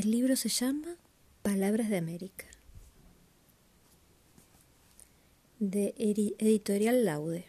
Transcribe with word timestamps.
El 0.00 0.12
libro 0.12 0.36
se 0.36 0.48
llama 0.48 0.94
Palabras 1.42 1.90
de 1.90 1.96
América, 1.96 2.46
de 5.58 5.92
Editorial 5.98 7.04
Laude. 7.04 7.44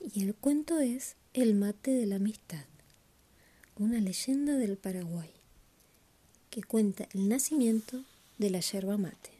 Y 0.00 0.24
el 0.24 0.34
cuento 0.34 0.80
es 0.80 1.14
El 1.32 1.54
mate 1.54 1.92
de 1.92 2.06
la 2.06 2.16
amistad, 2.16 2.64
una 3.76 4.00
leyenda 4.00 4.56
del 4.56 4.78
Paraguay, 4.78 5.30
que 6.50 6.64
cuenta 6.64 7.08
el 7.14 7.28
nacimiento 7.28 8.02
de 8.38 8.50
la 8.50 8.58
yerba 8.58 8.96
mate. 8.96 9.30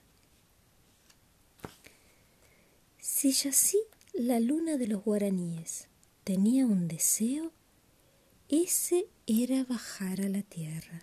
Si 3.00 3.32
yací 3.32 3.79
la 4.12 4.39
luna 4.39 4.77
de 4.77 4.86
los 4.86 5.02
guaraníes 5.02 5.89
tenía 6.23 6.64
un 6.64 6.86
deseo, 6.86 7.50
ese 8.48 9.09
era 9.30 9.62
bajar 9.64 10.23
a 10.23 10.28
la 10.30 10.41
tierra. 10.41 11.02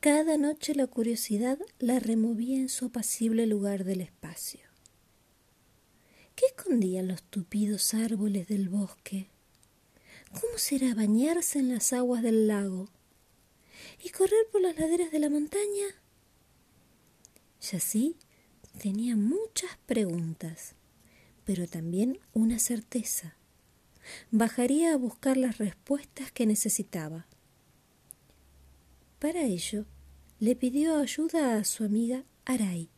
Cada 0.00 0.36
noche 0.36 0.74
la 0.74 0.86
curiosidad 0.86 1.58
la 1.78 1.98
removía 1.98 2.58
en 2.58 2.68
su 2.68 2.84
apacible 2.84 3.46
lugar 3.46 3.84
del 3.84 4.02
espacio. 4.02 4.60
¿Qué 6.36 6.44
escondían 6.44 7.08
los 7.08 7.22
tupidos 7.22 7.94
árboles 7.94 8.48
del 8.48 8.68
bosque? 8.68 9.30
¿Cómo 10.30 10.58
será 10.58 10.94
bañarse 10.94 11.58
en 11.58 11.70
las 11.70 11.94
aguas 11.94 12.22
del 12.22 12.46
lago? 12.46 12.90
¿Y 14.04 14.10
correr 14.10 14.46
por 14.52 14.60
las 14.60 14.78
laderas 14.78 15.10
de 15.10 15.20
la 15.20 15.30
montaña? 15.30 15.86
así 17.72 18.16
tenía 18.78 19.16
muchas 19.16 19.70
preguntas, 19.86 20.74
pero 21.44 21.66
también 21.66 22.18
una 22.34 22.58
certeza. 22.58 23.37
Bajaría 24.30 24.92
a 24.92 24.96
buscar 24.96 25.36
las 25.36 25.58
respuestas 25.58 26.32
que 26.32 26.46
necesitaba. 26.46 27.26
Para 29.18 29.42
ello, 29.42 29.84
le 30.40 30.54
pidió 30.54 30.98
ayuda 30.98 31.56
a 31.56 31.64
su 31.64 31.84
amiga 31.84 32.24
Aray, 32.44 32.88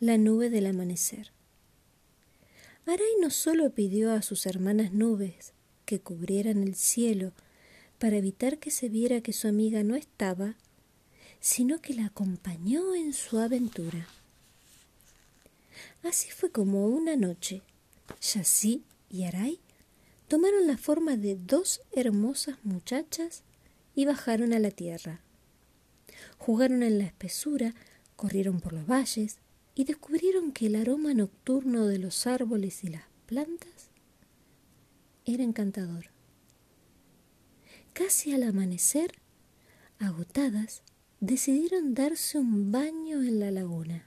la 0.00 0.18
nube 0.18 0.50
del 0.50 0.66
amanecer. 0.66 1.32
Aray 2.86 3.12
no 3.20 3.30
solo 3.30 3.70
pidió 3.70 4.12
a 4.12 4.22
sus 4.22 4.46
hermanas 4.46 4.92
nubes 4.92 5.52
que 5.84 6.00
cubrieran 6.00 6.62
el 6.62 6.74
cielo 6.74 7.32
para 7.98 8.16
evitar 8.16 8.58
que 8.58 8.70
se 8.70 8.88
viera 8.88 9.20
que 9.20 9.32
su 9.32 9.46
amiga 9.46 9.84
no 9.84 9.94
estaba, 9.94 10.56
sino 11.38 11.80
que 11.80 11.94
la 11.94 12.06
acompañó 12.06 12.94
en 12.94 13.12
su 13.12 13.38
aventura. 13.38 14.08
Así 16.02 16.30
fue 16.30 16.50
como 16.50 16.86
una 16.86 17.16
noche, 17.16 17.62
Yassi 18.20 18.82
y 19.10 19.24
Aray 19.24 19.60
tomaron 20.30 20.68
la 20.68 20.78
forma 20.78 21.16
de 21.16 21.34
dos 21.34 21.80
hermosas 21.90 22.56
muchachas 22.62 23.42
y 23.96 24.04
bajaron 24.04 24.52
a 24.52 24.60
la 24.60 24.70
tierra. 24.70 25.22
Jugaron 26.38 26.84
en 26.84 26.98
la 26.98 27.04
espesura, 27.04 27.74
corrieron 28.14 28.60
por 28.60 28.72
los 28.72 28.86
valles 28.86 29.40
y 29.74 29.82
descubrieron 29.82 30.52
que 30.52 30.66
el 30.66 30.76
aroma 30.76 31.14
nocturno 31.14 31.88
de 31.88 31.98
los 31.98 32.28
árboles 32.28 32.84
y 32.84 32.90
las 32.90 33.02
plantas 33.26 33.90
era 35.24 35.42
encantador. 35.42 36.10
Casi 37.92 38.32
al 38.32 38.44
amanecer, 38.44 39.14
agotadas, 39.98 40.84
decidieron 41.18 41.94
darse 41.94 42.38
un 42.38 42.70
baño 42.70 43.20
en 43.24 43.40
la 43.40 43.50
laguna. 43.50 44.06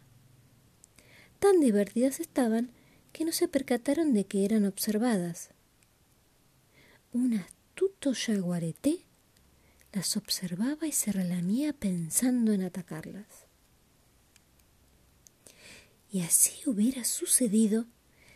Tan 1.40 1.60
divertidas 1.60 2.22
estaban 2.22 2.72
que 3.12 3.26
no 3.26 3.34
se 3.34 3.50
percataron 3.50 4.14
de 4.14 4.24
que 4.24 4.46
eran 4.46 4.64
observadas. 4.64 5.53
Un 7.14 7.36
astuto 7.36 8.14
yaguareté 8.14 9.06
las 9.92 10.18
observaba 10.18 10.88
y 10.88 10.92
se 10.92 11.12
relamía 11.12 11.72
pensando 11.72 12.54
en 12.54 12.64
atacarlas. 12.64 13.28
Y 16.12 16.22
así 16.22 16.68
hubiera 16.68 17.04
sucedido 17.04 17.86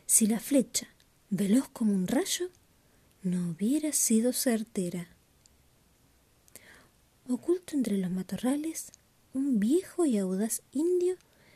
si 0.06 0.28
la 0.28 0.40
flecha, 0.40 0.88
veloz 1.32 1.68
como 1.70 1.94
un 1.94 2.06
rayo, 2.06 2.52
no 3.24 3.50
hubiera 3.50 3.92
sido 3.94 4.32
certera. 4.32 5.08
Oculto 7.28 7.76
entre 7.76 7.98
los 7.98 8.12
matorrales, 8.12 8.92
un 9.34 9.60
viejo 9.60 10.06
y 10.06 10.20
audaz 10.20 10.62
indio 10.72 11.16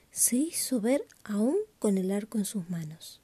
se 0.10 0.38
hizo 0.38 0.82
ver 0.82 1.06
aún 1.24 1.58
con 1.78 2.00
el 2.00 2.12
arco 2.12 2.40
en 2.40 2.46
sus 2.46 2.68
manos. 2.72 3.21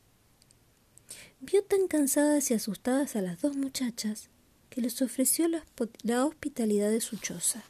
Vio 1.39 1.63
tan 1.63 1.87
cansadas 1.87 2.49
y 2.51 2.53
asustadas 2.53 3.15
a 3.15 3.21
las 3.21 3.41
dos 3.41 3.55
muchachas 3.55 4.29
que 4.69 4.81
les 4.81 5.01
ofreció 5.01 5.47
la, 5.47 5.63
hospitalidad 6.25 6.89
de 6.89 7.01
su 7.01 7.17
choza. 7.17 7.63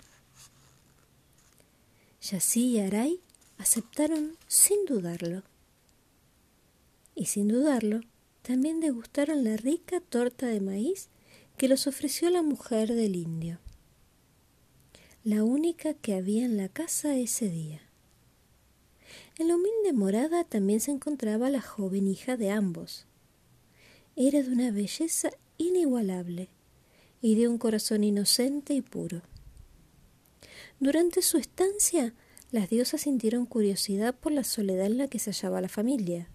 Yassi 2.21 2.65
y 2.65 2.79
Aray 2.79 3.21
aceptaron 3.57 4.37
sin 4.47 4.85
dudarlo. 4.85 5.43
Y 7.15 7.25
sin 7.25 7.47
dudarlo, 7.47 8.01
también 8.41 8.79
degustaron 8.79 9.43
la 9.43 9.57
rica 9.57 9.99
torta 10.01 10.47
de 10.47 10.61
maíz 10.61 11.09
que 11.57 11.67
les 11.67 11.87
ofreció 11.87 12.29
la 12.29 12.43
mujer 12.43 12.93
del 12.93 13.15
indio, 13.15 13.59
la 15.23 15.43
única 15.43 15.93
que 15.93 16.13
había 16.13 16.45
en 16.45 16.55
la 16.55 16.69
casa 16.69 17.15
ese 17.17 17.49
día. 17.49 17.81
En 19.37 19.47
la 19.47 19.55
humilde 19.55 19.93
morada 19.93 20.43
también 20.43 20.79
se 20.79 20.91
encontraba 20.91 21.49
la 21.49 21.61
joven 21.61 22.07
hija 22.07 22.37
de 22.37 22.51
ambos. 22.51 23.05
Era 24.19 24.41
de 24.41 24.51
una 24.51 24.71
belleza 24.71 25.29
inigualable 25.57 26.49
y 27.21 27.35
de 27.35 27.47
un 27.47 27.59
corazón 27.59 28.03
inocente 28.03 28.73
y 28.73 28.81
puro. 28.81 29.21
Durante 30.79 31.21
su 31.21 31.37
estancia, 31.37 32.15
las 32.51 32.67
diosas 32.69 33.01
sintieron 33.01 33.45
curiosidad 33.45 34.15
por 34.15 34.31
la 34.31 34.43
soledad 34.43 34.87
en 34.87 34.97
la 34.97 35.07
que 35.07 35.19
se 35.19 35.31
hallaba 35.31 35.61
la 35.61 35.69
familia. 35.69 36.29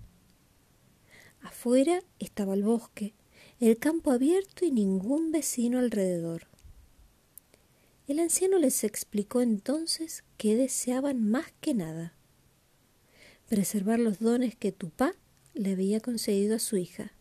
Afuera 1.40 2.04
estaba 2.20 2.54
el 2.54 2.62
bosque, 2.62 3.14
el 3.58 3.76
campo 3.78 4.12
abierto 4.12 4.64
y 4.64 4.70
ningún 4.70 5.32
vecino 5.32 5.80
alrededor. 5.80 6.46
El 8.06 8.20
anciano 8.20 8.58
les 8.58 8.84
explicó 8.84 9.40
entonces 9.40 10.22
que 10.36 10.54
deseaban 10.54 11.28
más 11.28 11.52
que 11.60 11.74
nada 11.74 12.14
preservar 13.48 13.98
los 13.98 14.18
dones 14.20 14.56
que 14.56 14.72
Tupá 14.72 15.14
le 15.52 15.72
había 15.72 16.00
concedido 16.00 16.56
a 16.56 16.58
su 16.58 16.78
hija, 16.78 17.12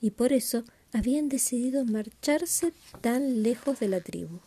y 0.00 0.10
por 0.10 0.32
eso 0.32 0.64
habían 0.92 1.28
decidido 1.28 1.84
marcharse 1.84 2.72
tan 3.00 3.42
lejos 3.42 3.78
de 3.80 3.88
la 3.88 4.00
tribu. 4.00 4.40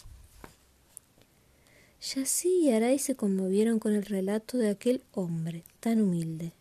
Yassi 2.01 2.49
y 2.63 2.71
Aray 2.71 2.97
se 2.97 3.15
conmovieron 3.15 3.77
con 3.77 3.93
el 3.93 4.05
relato 4.05 4.57
de 4.57 4.69
aquel 4.69 5.03
hombre 5.11 5.63
tan 5.79 6.01
humilde. 6.01 6.53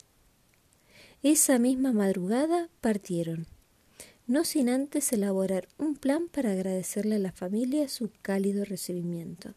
Esa 1.23 1.59
misma 1.59 1.93
madrugada 1.93 2.69
partieron, 2.81 3.47
no 4.27 4.45
sin 4.45 4.69
antes 4.69 5.13
elaborar 5.13 5.67
un 5.79 5.97
plan 5.97 6.29
para 6.29 6.53
agradecerle 6.53 7.17
a 7.17 7.19
la 7.19 7.33
familia 7.33 7.89
su 7.89 8.11
cálido 8.23 8.65
recibimiento. 8.65 9.55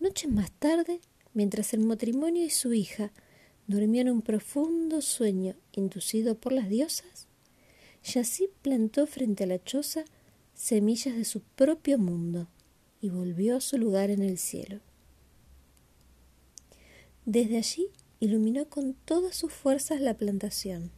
Noches 0.00 0.30
más 0.30 0.50
tarde, 0.50 1.00
mientras 1.32 1.72
el 1.72 1.80
matrimonio 1.80 2.44
y 2.44 2.50
su 2.50 2.74
hija 2.74 3.12
dormían 3.68 4.08
un 4.08 4.20
profundo 4.20 5.00
sueño 5.00 5.54
inducido 5.72 6.34
por 6.34 6.52
las 6.52 6.68
diosas, 6.68 7.28
Yassi 8.04 8.50
plantó 8.62 9.06
frente 9.06 9.44
a 9.44 9.46
la 9.46 9.62
choza 9.62 10.04
semillas 10.54 11.16
de 11.16 11.24
su 11.24 11.40
propio 11.40 11.98
mundo 11.98 12.48
y 13.00 13.10
volvió 13.10 13.56
a 13.56 13.60
su 13.60 13.78
lugar 13.78 14.10
en 14.10 14.22
el 14.22 14.38
cielo. 14.38 14.80
Desde 17.24 17.58
allí 17.58 17.88
iluminó 18.20 18.68
con 18.68 18.94
todas 18.94 19.36
sus 19.36 19.52
fuerzas 19.52 20.00
la 20.00 20.14
plantación. 20.14 20.90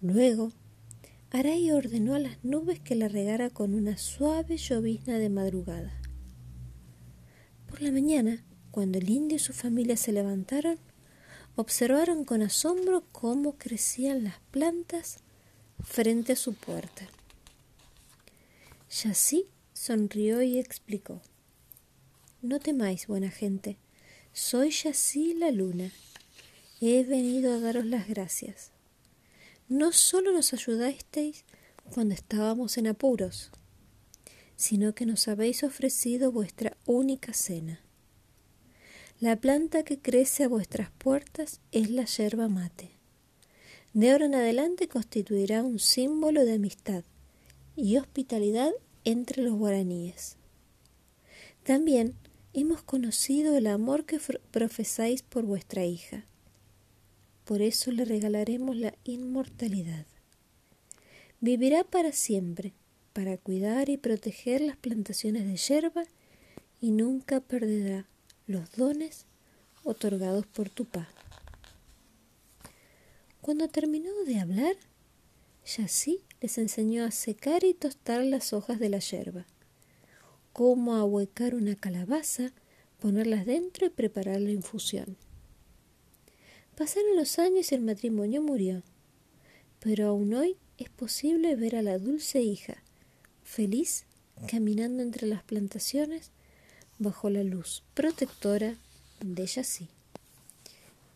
Luego, 0.00 0.52
Aray 1.30 1.70
ordenó 1.72 2.14
a 2.14 2.18
las 2.18 2.42
nubes 2.44 2.80
que 2.80 2.94
la 2.94 3.08
regara 3.08 3.50
con 3.50 3.74
una 3.74 3.96
suave 3.96 4.56
llovizna 4.56 5.18
de 5.18 5.30
madrugada. 5.30 6.00
Por 7.66 7.82
la 7.82 7.90
mañana, 7.90 8.44
cuando 8.70 8.98
el 8.98 9.10
indio 9.10 9.36
y 9.36 9.40
su 9.40 9.52
familia 9.52 9.96
se 9.96 10.12
levantaron, 10.12 10.78
observaron 11.56 12.24
con 12.24 12.42
asombro 12.42 13.04
cómo 13.12 13.56
crecían 13.58 14.24
las 14.24 14.38
plantas 14.50 15.23
frente 15.84 16.32
a 16.32 16.36
su 16.36 16.54
puerta. 16.54 17.06
Yassi 18.90 19.46
sonrió 19.72 20.42
y 20.42 20.58
explicó. 20.58 21.20
No 22.42 22.58
temáis, 22.58 23.06
buena 23.06 23.30
gente, 23.30 23.76
soy 24.32 24.70
Yassi 24.70 25.34
la 25.34 25.50
luna. 25.50 25.92
He 26.80 27.04
venido 27.04 27.54
a 27.54 27.60
daros 27.60 27.86
las 27.86 28.08
gracias. 28.08 28.70
No 29.68 29.92
solo 29.92 30.32
nos 30.32 30.52
ayudasteis 30.52 31.44
cuando 31.92 32.14
estábamos 32.14 32.76
en 32.76 32.88
apuros, 32.88 33.50
sino 34.56 34.94
que 34.94 35.06
nos 35.06 35.28
habéis 35.28 35.64
ofrecido 35.64 36.32
vuestra 36.32 36.76
única 36.86 37.32
cena. 37.32 37.80
La 39.20 39.36
planta 39.36 39.84
que 39.84 39.98
crece 39.98 40.44
a 40.44 40.48
vuestras 40.48 40.90
puertas 40.90 41.60
es 41.72 41.90
la 41.90 42.04
yerba 42.04 42.48
mate 42.48 42.93
de 43.94 44.10
ahora 44.10 44.26
en 44.26 44.34
adelante 44.34 44.88
constituirá 44.88 45.62
un 45.62 45.78
símbolo 45.78 46.44
de 46.44 46.54
amistad 46.54 47.04
y 47.76 47.96
hospitalidad 47.96 48.72
entre 49.04 49.42
los 49.42 49.54
guaraníes. 49.54 50.36
También 51.62 52.14
hemos 52.52 52.82
conocido 52.82 53.56
el 53.56 53.68
amor 53.68 54.04
que 54.04 54.20
profesáis 54.50 55.22
por 55.22 55.44
vuestra 55.44 55.84
hija. 55.84 56.26
Por 57.44 57.62
eso 57.62 57.92
le 57.92 58.04
regalaremos 58.04 58.76
la 58.76 58.94
inmortalidad. 59.04 60.06
Vivirá 61.40 61.84
para 61.84 62.10
siempre, 62.10 62.72
para 63.12 63.36
cuidar 63.36 63.90
y 63.90 63.96
proteger 63.96 64.60
las 64.60 64.76
plantaciones 64.76 65.46
de 65.46 65.56
yerba 65.56 66.04
y 66.80 66.90
nunca 66.90 67.40
perderá 67.40 68.08
los 68.46 68.72
dones 68.72 69.26
otorgados 69.84 70.46
por 70.46 70.68
tu 70.68 70.84
padre. 70.84 71.23
Cuando 73.44 73.68
terminó 73.68 74.10
de 74.24 74.40
hablar, 74.40 74.74
Yassi 75.66 76.22
les 76.40 76.56
enseñó 76.56 77.04
a 77.04 77.10
secar 77.10 77.62
y 77.62 77.74
tostar 77.74 78.24
las 78.24 78.54
hojas 78.54 78.78
de 78.78 78.88
la 78.88 79.00
yerba, 79.00 79.44
cómo 80.54 80.94
ahuecar 80.94 81.54
una 81.54 81.74
calabaza, 81.74 82.54
ponerlas 83.00 83.44
dentro 83.44 83.84
y 83.86 83.90
preparar 83.90 84.40
la 84.40 84.50
infusión. 84.50 85.18
Pasaron 86.74 87.16
los 87.16 87.38
años 87.38 87.70
y 87.70 87.74
el 87.74 87.82
matrimonio 87.82 88.40
murió, 88.40 88.82
pero 89.78 90.08
aún 90.08 90.32
hoy 90.32 90.56
es 90.78 90.88
posible 90.88 91.54
ver 91.54 91.76
a 91.76 91.82
la 91.82 91.98
dulce 91.98 92.40
hija, 92.40 92.82
feliz, 93.42 94.06
caminando 94.48 95.02
entre 95.02 95.26
las 95.26 95.42
plantaciones 95.42 96.30
bajo 96.98 97.28
la 97.28 97.44
luz 97.44 97.82
protectora 97.92 98.78
de 99.20 99.46
Yassi. 99.46 99.90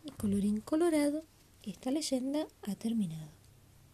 Y 0.05 0.11
colorín 0.11 0.61
colorado, 0.61 1.23
esta 1.63 1.91
leyenda 1.91 2.47
ha 2.61 2.75
terminado. 2.75 3.38